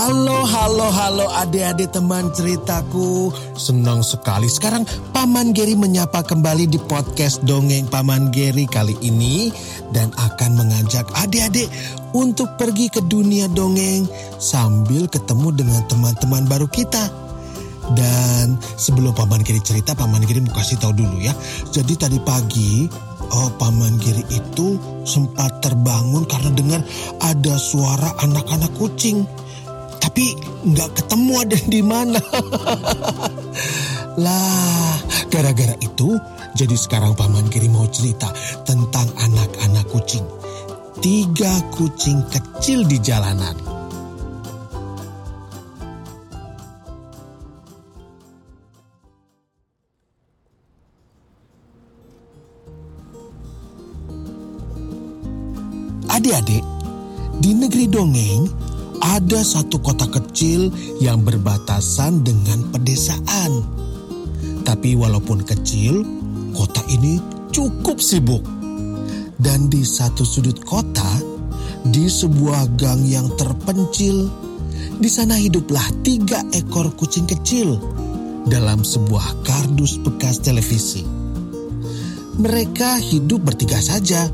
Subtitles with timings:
[0.00, 3.28] Halo, halo, halo adik-adik teman ceritaku.
[3.52, 9.52] Senang sekali sekarang Paman Geri menyapa kembali di podcast Dongeng Paman Geri kali ini.
[9.92, 11.68] Dan akan mengajak adik-adik
[12.16, 14.08] untuk pergi ke dunia dongeng
[14.40, 17.12] sambil ketemu dengan teman-teman baru kita.
[17.92, 21.36] Dan sebelum Paman Giri cerita, Paman Giri mau kasih tahu dulu ya.
[21.76, 22.88] Jadi tadi pagi,
[23.36, 26.80] oh Paman Giri itu sempat terbangun karena dengar
[27.20, 29.28] ada suara anak-anak kucing.
[30.20, 30.36] Tapi
[30.76, 32.20] nggak ketemu ada di mana.
[34.28, 35.00] lah,
[35.32, 36.12] gara-gara itu,
[36.52, 38.28] jadi sekarang Paman Giri mau cerita
[38.68, 40.20] tentang anak-anak kucing.
[41.00, 43.56] Tiga kucing kecil di jalanan.
[56.12, 56.60] Adik-adik,
[57.40, 58.69] di negeri dongeng
[59.00, 60.68] ada satu kota kecil
[61.00, 63.64] yang berbatasan dengan pedesaan.
[64.62, 66.04] Tapi walaupun kecil,
[66.52, 67.18] kota ini
[67.50, 68.44] cukup sibuk.
[69.40, 71.08] Dan di satu sudut kota,
[71.88, 74.28] di sebuah gang yang terpencil,
[75.00, 77.80] di sana hiduplah tiga ekor kucing kecil
[78.44, 81.04] dalam sebuah kardus bekas televisi.
[82.36, 84.28] Mereka hidup bertiga saja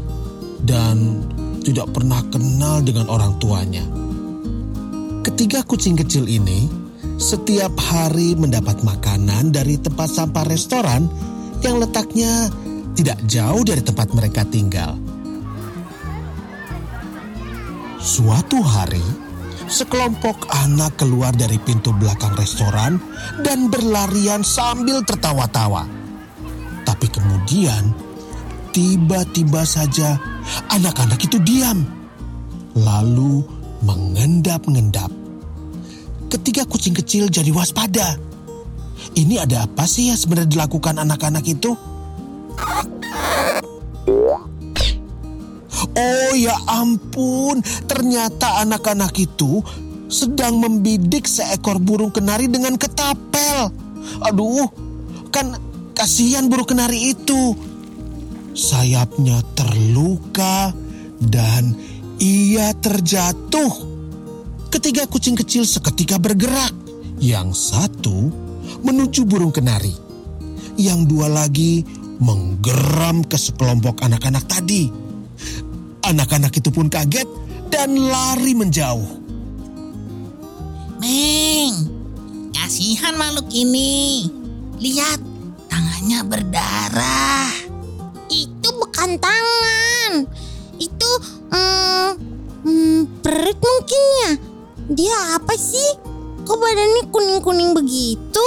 [0.62, 1.22] dan
[1.62, 4.05] tidak pernah kenal dengan orang tuanya.
[5.26, 6.70] Ketiga kucing kecil ini
[7.18, 11.10] setiap hari mendapat makanan dari tempat sampah restoran
[11.66, 12.46] yang letaknya
[12.94, 14.94] tidak jauh dari tempat mereka tinggal.
[17.98, 19.02] Suatu hari,
[19.66, 22.94] sekelompok anak keluar dari pintu belakang restoran
[23.42, 25.90] dan berlarian sambil tertawa-tawa.
[26.86, 27.90] Tapi kemudian,
[28.70, 30.22] tiba-tiba saja
[30.70, 31.82] anak-anak itu diam,
[32.78, 35.10] lalu mengendap-endap.
[36.32, 38.18] Ketiga kucing kecil jadi waspada.
[39.16, 41.72] Ini ada apa sih yang sebenarnya dilakukan anak-anak itu?
[45.96, 49.64] Oh ya ampun, ternyata anak-anak itu
[50.06, 53.72] sedang membidik seekor burung kenari dengan ketapel.
[54.22, 54.68] Aduh,
[55.32, 55.56] kan
[55.96, 57.56] kasihan burung kenari itu.
[58.56, 60.72] Sayapnya terluka
[61.20, 61.76] dan
[62.20, 63.72] ia terjatuh.
[64.72, 66.72] Ketiga kucing kecil seketika bergerak.
[67.16, 68.28] Yang satu
[68.84, 69.92] menuju burung kenari.
[70.76, 71.80] Yang dua lagi
[72.20, 74.88] menggeram ke sekelompok anak-anak tadi.
[76.04, 77.28] Anak-anak itu pun kaget
[77.72, 79.24] dan lari menjauh.
[81.00, 81.74] Meng,
[82.52, 84.28] kasihan makhluk ini.
[84.80, 85.20] Lihat,
[85.68, 87.52] tangannya berdarah.
[88.28, 90.12] Itu bukan tangan.
[90.76, 91.10] Itu
[91.56, 92.10] hmm,
[92.68, 94.32] hmm, perut mungkin ya.
[94.92, 95.90] Dia apa sih?
[96.46, 98.46] Kok badannya kuning-kuning begitu?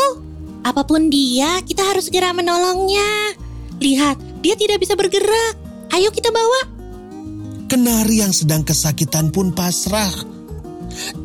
[0.64, 3.36] Apa pun dia, kita harus segera menolongnya.
[3.81, 5.56] Lihat, dia tidak bisa bergerak.
[5.92, 6.69] Ayo kita bawa.
[7.68, 10.12] Kenari yang sedang kesakitan pun pasrah.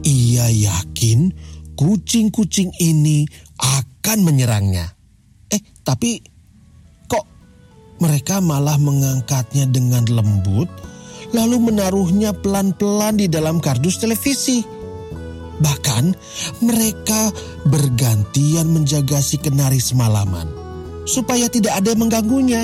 [0.03, 1.33] Ia yakin
[1.75, 3.27] kucing-kucing ini
[3.59, 4.95] akan menyerangnya.
[5.51, 6.23] Eh, tapi
[7.11, 7.27] kok
[7.99, 10.71] mereka malah mengangkatnya dengan lembut,
[11.35, 14.63] lalu menaruhnya pelan-pelan di dalam kardus televisi.
[15.59, 16.05] Bahkan
[16.63, 17.35] mereka
[17.67, 20.47] bergantian menjaga si kenari semalaman,
[21.05, 22.63] supaya tidak ada yang mengganggunya.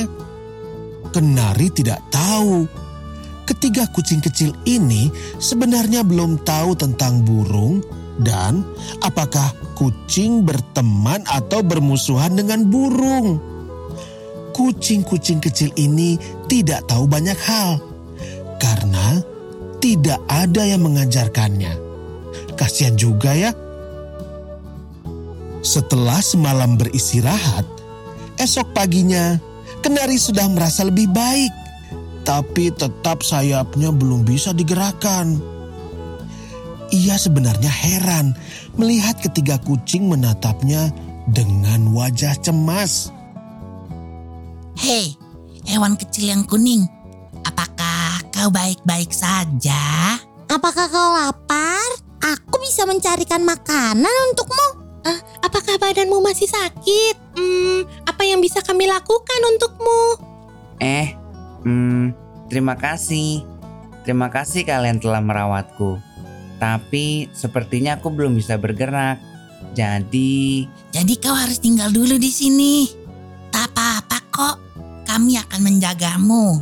[1.10, 2.70] Kenari tidak tahu
[3.50, 5.10] ketiga kucing kecil ini
[5.42, 7.82] sebenarnya belum tahu tentang burung
[8.22, 8.62] dan
[9.02, 13.42] apakah kucing berteman atau bermusuhan dengan burung.
[14.54, 17.89] Kucing-kucing kecil ini tidak tahu banyak hal
[18.60, 19.24] karena
[19.80, 21.72] tidak ada yang mengajarkannya.
[22.54, 23.56] Kasihan juga ya.
[25.64, 27.64] Setelah semalam beristirahat,
[28.36, 29.40] esok paginya
[29.80, 31.52] kenari sudah merasa lebih baik
[32.24, 35.40] tapi tetap sayapnya belum bisa digerakkan.
[36.90, 38.34] Ia sebenarnya heran
[38.74, 40.90] melihat ketiga kucing menatapnya
[41.30, 43.14] dengan wajah cemas.
[44.74, 45.14] Hei,
[45.66, 46.99] hewan kecil yang kuning.
[48.40, 50.16] Kau baik-baik saja?
[50.48, 51.84] Apakah kau lapar?
[52.24, 54.80] Aku bisa mencarikan makanan untukmu.
[55.44, 57.36] Apakah badanmu masih sakit?
[57.36, 60.00] Hmm, apa yang bisa kami lakukan untukmu?
[60.80, 61.12] Eh,
[61.68, 62.16] hmm,
[62.48, 63.44] terima kasih.
[64.08, 66.00] Terima kasih kalian telah merawatku.
[66.56, 69.20] Tapi sepertinya aku belum bisa bergerak.
[69.76, 70.64] Jadi,
[70.96, 72.88] Jadi kau harus tinggal dulu di sini.
[73.52, 74.56] Tak apa-apa kok.
[75.04, 76.56] Kami akan menjagamu.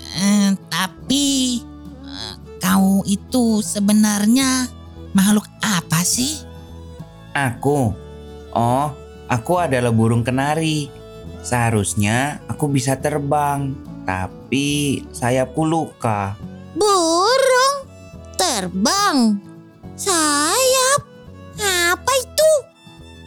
[0.00, 4.70] Eh, tapi eh, kau itu sebenarnya
[5.16, 6.50] makhluk apa sih?
[7.34, 7.94] aku.
[8.50, 8.88] Oh,
[9.30, 10.90] aku adalah burung kenari.
[11.40, 13.72] Seharusnya aku bisa terbang,
[14.04, 16.36] tapi sayapku luka.
[16.76, 17.88] Burung
[18.36, 19.38] terbang.
[19.96, 21.00] Sayap.
[21.60, 22.50] Apa itu?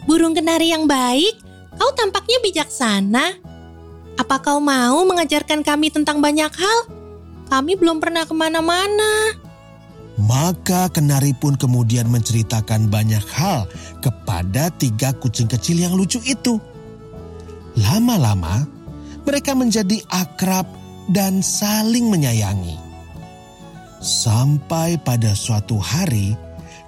[0.04, 1.38] Burung kenari yang baik,
[1.78, 3.34] kau tampaknya bijaksana.
[4.14, 6.78] Apa kau mau mengajarkan kami tentang banyak hal?
[7.48, 9.36] Kami belum pernah ke mana-mana.
[10.14, 13.66] Maka kenari pun kemudian menceritakan banyak hal
[13.98, 16.62] kepada tiga kucing kecil yang lucu itu.
[17.74, 18.62] Lama-lama,
[19.26, 20.70] mereka menjadi akrab
[21.10, 22.78] dan saling menyayangi.
[23.98, 26.38] Sampai pada suatu hari,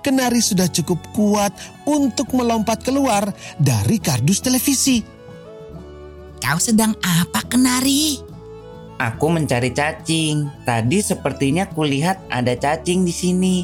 [0.07, 1.51] kenari sudah cukup kuat
[1.89, 3.27] untuk melompat keluar
[3.59, 5.03] dari kardus televisi.
[6.39, 8.26] Kau sedang apa kenari?
[8.97, 10.49] Aku mencari cacing.
[10.65, 13.57] Tadi sepertinya kulihat ada cacing di sini.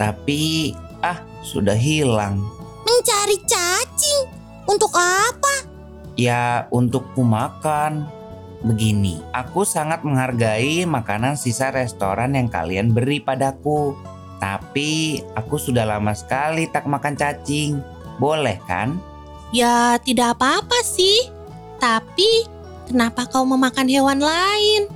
[0.00, 0.72] Tapi,
[1.04, 2.40] ah, sudah hilang.
[2.88, 4.32] Mencari cacing.
[4.64, 5.68] Untuk apa?
[6.16, 8.08] Ya, untuk kumakan.
[8.62, 13.92] Begini, aku sangat menghargai makanan sisa restoran yang kalian beri padaku.
[14.40, 17.76] Tapi, aku sudah lama sekali tak makan cacing.
[18.16, 18.96] Boleh kan?
[19.52, 21.28] Ya, tidak apa-apa sih.
[21.76, 22.48] Tapi,
[22.88, 24.88] kenapa kau memakan hewan lain?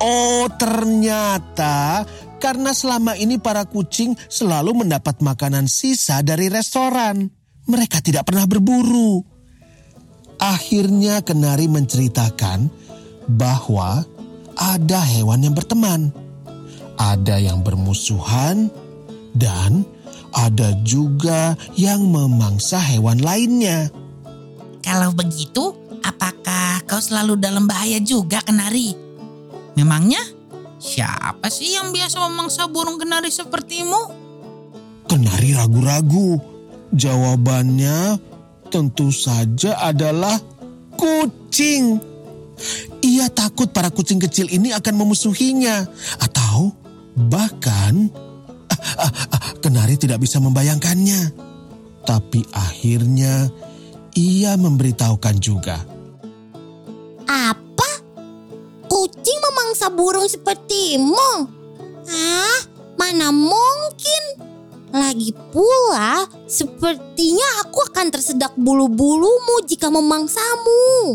[0.00, 2.08] Oh, ternyata
[2.40, 7.28] karena selama ini para kucing selalu mendapat makanan sisa dari restoran.
[7.68, 9.20] Mereka tidak pernah berburu.
[10.40, 12.72] Akhirnya kenari menceritakan
[13.28, 14.02] bahwa
[14.56, 16.10] ada hewan yang berteman.
[16.96, 18.72] Ada yang bermusuhan
[19.36, 19.84] dan
[20.32, 23.92] ada juga yang memangsa hewan lainnya.
[24.80, 28.92] Kalau begitu, apakah kau selalu dalam bahaya juga kenari?
[29.78, 30.20] Memangnya
[30.80, 34.00] siapa sih yang biasa memangsa burung kenari sepertimu?
[35.06, 36.40] Kenari ragu-ragu.
[36.90, 38.18] Jawabannya
[38.70, 40.38] tentu saja adalah
[40.98, 42.02] kucing.
[43.00, 45.88] Ia takut para kucing kecil ini akan memusuhinya
[46.20, 46.74] atau
[47.16, 48.10] bahkan
[48.70, 51.50] ah, ah, ah, kenari tidak bisa membayangkannya.
[52.04, 53.48] Tapi akhirnya
[54.14, 55.82] ia memberitahukan juga.
[57.26, 57.90] Apa?
[58.90, 61.46] Kucing memangsa burung sepertimu?
[62.10, 62.60] Ah,
[62.98, 64.22] mana mungkin?
[64.90, 71.14] Lagi pula, sepertinya aku akan tersedak bulu-bulumu jika memangsamu.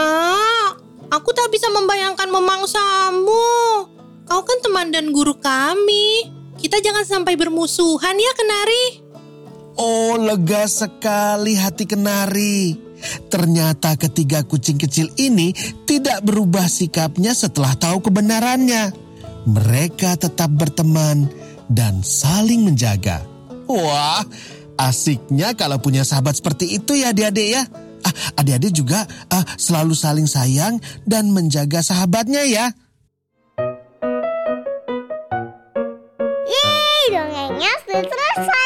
[0.00, 0.72] Ah,
[1.12, 3.44] aku tak bisa membayangkan memangsamu.
[4.24, 6.32] Kau kan teman dan guru kami.
[6.56, 9.03] Kita jangan sampai bermusuhan ya, Kenari.
[9.74, 12.78] Oh, lega sekali hati kenari.
[13.28, 15.52] Ternyata ketiga kucing kecil ini
[15.84, 18.94] tidak berubah sikapnya setelah tahu kebenarannya.
[19.44, 21.28] Mereka tetap berteman
[21.68, 23.20] dan saling menjaga.
[23.68, 24.24] Wah,
[24.80, 27.62] asiknya kalau punya sahabat seperti itu ya adik-adik ya.
[28.04, 32.72] Ah, adik-adik juga ah, selalu saling sayang dan menjaga sahabatnya ya.
[36.44, 38.63] Yeay, dongengnya sudah selesai.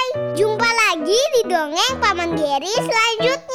[1.46, 3.47] Dongeng Paman Geri selanjutnya.